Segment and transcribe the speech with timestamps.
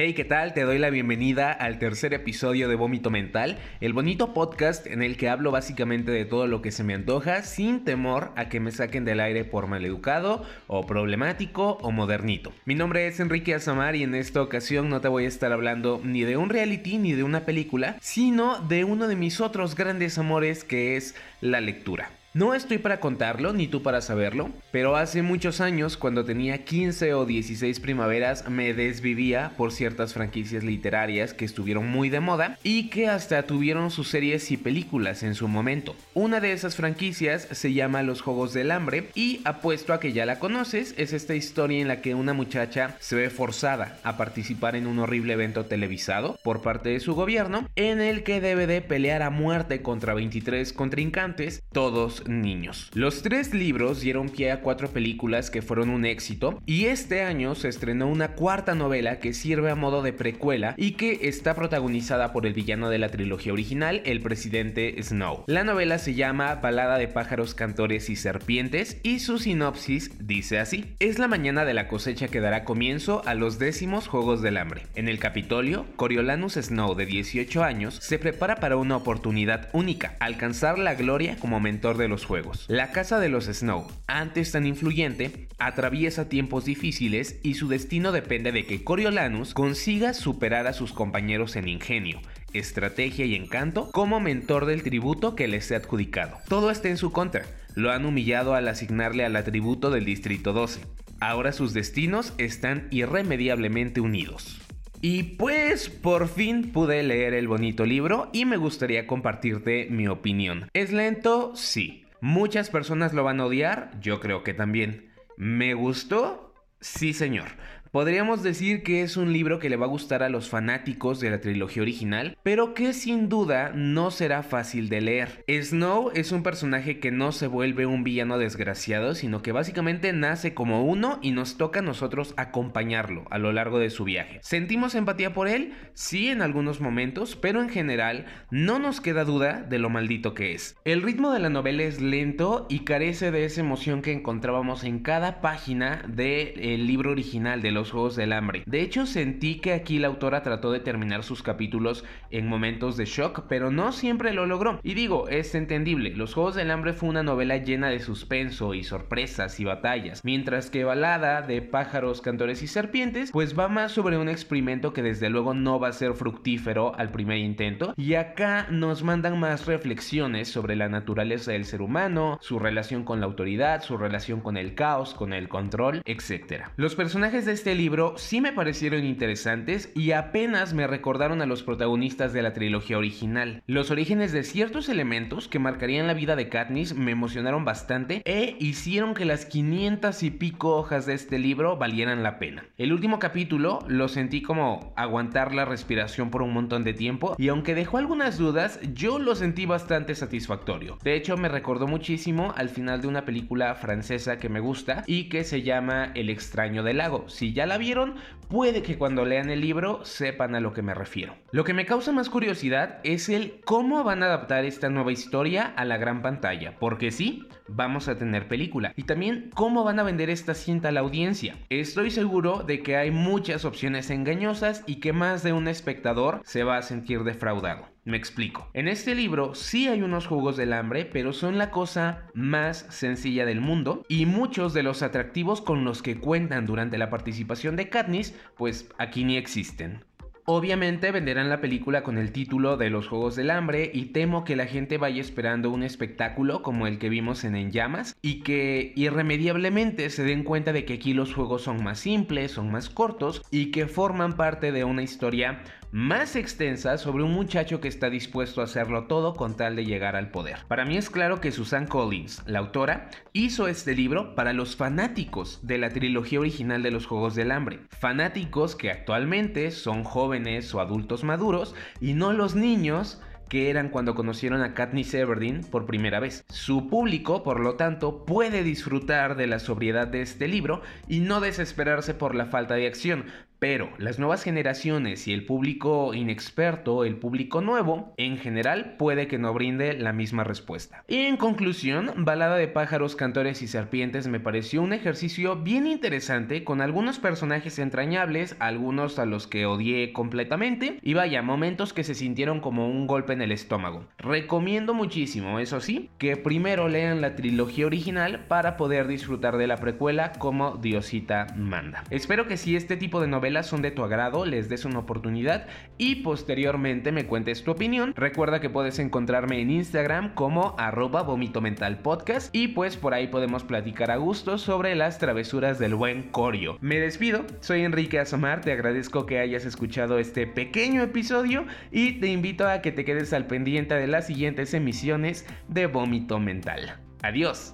[0.00, 0.54] Hey, ¿qué tal?
[0.54, 5.16] Te doy la bienvenida al tercer episodio de Vómito Mental, el bonito podcast en el
[5.16, 8.70] que hablo básicamente de todo lo que se me antoja sin temor a que me
[8.70, 12.52] saquen del aire por maleducado o problemático o modernito.
[12.64, 16.00] Mi nombre es Enrique Azamar y en esta ocasión no te voy a estar hablando
[16.04, 20.16] ni de un reality ni de una película, sino de uno de mis otros grandes
[20.16, 22.12] amores que es la lectura.
[22.38, 27.12] No estoy para contarlo, ni tú para saberlo, pero hace muchos años, cuando tenía 15
[27.14, 32.90] o 16 primaveras, me desvivía por ciertas franquicias literarias que estuvieron muy de moda y
[32.90, 35.96] que hasta tuvieron sus series y películas en su momento.
[36.14, 40.24] Una de esas franquicias se llama Los Juegos del Hambre y apuesto a que ya
[40.24, 44.76] la conoces, es esta historia en la que una muchacha se ve forzada a participar
[44.76, 48.80] en un horrible evento televisado por parte de su gobierno, en el que debe de
[48.80, 52.90] pelear a muerte contra 23 contrincantes, todos niños.
[52.94, 57.54] Los tres libros dieron pie a cuatro películas que fueron un éxito y este año
[57.54, 62.32] se estrenó una cuarta novela que sirve a modo de precuela y que está protagonizada
[62.32, 65.44] por el villano de la trilogía original, el presidente Snow.
[65.46, 70.94] La novela se llama Balada de pájaros, cantores y serpientes y su sinopsis dice así.
[71.00, 74.82] Es la mañana de la cosecha que dará comienzo a los décimos Juegos del Hambre.
[74.94, 80.78] En el Capitolio, Coriolanus Snow de 18 años se prepara para una oportunidad única, alcanzar
[80.78, 82.64] la gloria como mentor de los juegos.
[82.68, 88.52] La casa de los Snow, antes tan influyente, atraviesa tiempos difíciles y su destino depende
[88.52, 92.20] de que Coriolanus consiga superar a sus compañeros en ingenio,
[92.52, 96.38] estrategia y encanto como mentor del tributo que les sea adjudicado.
[96.48, 97.44] Todo está en su contra.
[97.74, 100.80] Lo han humillado al asignarle al atributo del Distrito 12.
[101.20, 104.60] Ahora sus destinos están irremediablemente unidos.
[105.00, 110.68] Y pues por fin pude leer el bonito libro y me gustaría compartirte mi opinión.
[110.74, 111.52] ¿Es lento?
[111.54, 112.04] Sí.
[112.20, 115.12] Muchas personas lo van a odiar, yo creo que también.
[115.36, 116.54] ¿Me gustó?
[116.80, 117.48] Sí, señor.
[117.90, 121.30] Podríamos decir que es un libro que le va a gustar a los fanáticos de
[121.30, 125.44] la trilogía original, pero que sin duda no será fácil de leer.
[125.48, 130.52] Snow es un personaje que no se vuelve un villano desgraciado, sino que básicamente nace
[130.52, 134.38] como uno y nos toca a nosotros acompañarlo a lo largo de su viaje.
[134.42, 135.72] ¿Sentimos empatía por él?
[135.94, 140.52] Sí, en algunos momentos, pero en general no nos queda duda de lo maldito que
[140.52, 140.76] es.
[140.84, 144.98] El ritmo de la novela es lento y carece de esa emoción que encontrábamos en
[144.98, 148.64] cada página del libro original de los Juegos del Hambre.
[148.66, 153.04] De hecho, sentí que aquí la autora trató de terminar sus capítulos en momentos de
[153.04, 154.80] shock, pero no siempre lo logró.
[154.82, 158.82] Y digo, es entendible, Los Juegos del Hambre fue una novela llena de suspenso y
[158.82, 164.18] sorpresas y batallas, mientras que Balada de pájaros, cantores y serpientes, pues va más sobre
[164.18, 168.66] un experimento que desde luego no va a ser fructífero al primer intento, y acá
[168.70, 173.82] nos mandan más reflexiones sobre la naturaleza del ser humano, su relación con la autoridad,
[173.82, 176.64] su relación con el caos, con el control, etc.
[176.76, 181.46] Los personajes de este este libro sí me parecieron interesantes y apenas me recordaron a
[181.46, 183.62] los protagonistas de la trilogía original.
[183.66, 188.56] Los orígenes de ciertos elementos que marcarían la vida de Katniss me emocionaron bastante e
[188.58, 192.64] hicieron que las 500 y pico hojas de este libro valieran la pena.
[192.78, 197.48] El último capítulo lo sentí como aguantar la respiración por un montón de tiempo y
[197.48, 200.96] aunque dejó algunas dudas, yo lo sentí bastante satisfactorio.
[201.04, 205.28] De hecho, me recordó muchísimo al final de una película francesa que me gusta y
[205.28, 207.28] que se llama El extraño del lago.
[207.28, 208.14] Si ya la vieron,
[208.48, 211.34] puede que cuando lean el libro sepan a lo que me refiero.
[211.50, 215.74] Lo que me causa más curiosidad es el cómo van a adaptar esta nueva historia
[215.76, 220.04] a la gran pantalla, porque sí, vamos a tener película, y también cómo van a
[220.04, 221.56] vender esta cinta a la audiencia.
[221.68, 226.62] Estoy seguro de que hay muchas opciones engañosas y que más de un espectador se
[226.62, 227.88] va a sentir defraudado.
[228.08, 228.70] Me explico.
[228.72, 233.44] En este libro sí hay unos jugos del hambre, pero son la cosa más sencilla
[233.44, 237.90] del mundo y muchos de los atractivos con los que cuentan durante la participación de
[237.90, 240.06] Katniss, pues aquí ni existen.
[240.50, 244.56] Obviamente venderán la película con el título de Los Juegos del Hambre y temo que
[244.56, 248.94] la gente vaya esperando un espectáculo como el que vimos en En Llamas y que
[248.96, 253.42] irremediablemente se den cuenta de que aquí los juegos son más simples, son más cortos
[253.50, 255.60] y que forman parte de una historia
[255.90, 260.16] más extensa sobre un muchacho que está dispuesto a hacerlo todo con tal de llegar
[260.16, 260.58] al poder.
[260.68, 265.60] Para mí es claro que Susan Collins, la autora, hizo este libro para los fanáticos
[265.62, 267.80] de la trilogía original de los Juegos del Hambre.
[267.98, 274.14] Fanáticos que actualmente son jóvenes o adultos maduros y no los niños que eran cuando
[274.14, 276.44] conocieron a Katniss Everdeen por primera vez.
[276.48, 281.40] Su público, por lo tanto, puede disfrutar de la sobriedad de este libro y no
[281.40, 283.24] desesperarse por la falta de acción,
[283.58, 289.38] Pero las nuevas generaciones y el público inexperto, el público nuevo, en general puede que
[289.38, 291.04] no brinde la misma respuesta.
[291.08, 296.62] Y en conclusión, Balada de pájaros, cantores y serpientes me pareció un ejercicio bien interesante
[296.62, 302.14] con algunos personajes entrañables, algunos a los que odié completamente y vaya, momentos que se
[302.14, 304.04] sintieron como un golpe en el estómago.
[304.18, 309.78] Recomiendo muchísimo, eso sí, que primero lean la trilogía original para poder disfrutar de la
[309.78, 312.04] precuela como Diosita manda.
[312.10, 315.68] Espero que si este tipo de novelas son de tu agrado, les des una oportunidad
[315.96, 318.12] y posteriormente me cuentes tu opinión.
[318.14, 323.28] Recuerda que puedes encontrarme en Instagram como arroba vomito mental podcast y pues por ahí
[323.28, 326.76] podemos platicar a gusto sobre las travesuras del buen Corio.
[326.82, 332.26] Me despido, soy Enrique Asomar, te agradezco que hayas escuchado este pequeño episodio y te
[332.26, 337.00] invito a que te quedes al pendiente de las siguientes emisiones de Vómito Mental.
[337.22, 337.72] Adiós.